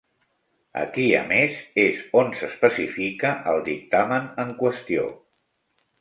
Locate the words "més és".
1.31-2.01